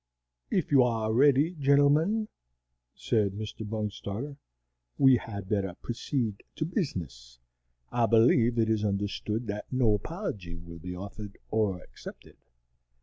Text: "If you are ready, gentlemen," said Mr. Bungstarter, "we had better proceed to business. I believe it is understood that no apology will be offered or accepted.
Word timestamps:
"If 0.49 0.71
you 0.71 0.81
are 0.81 1.13
ready, 1.13 1.51
gentlemen," 1.59 2.27
said 2.95 3.33
Mr. 3.33 3.59
Bungstarter, 3.63 4.37
"we 4.97 5.17
had 5.17 5.47
better 5.47 5.75
proceed 5.79 6.41
to 6.55 6.65
business. 6.65 7.37
I 7.91 8.07
believe 8.07 8.57
it 8.57 8.67
is 8.67 8.83
understood 8.83 9.45
that 9.45 9.71
no 9.71 9.93
apology 9.93 10.55
will 10.55 10.79
be 10.79 10.95
offered 10.95 11.37
or 11.51 11.79
accepted. 11.83 12.37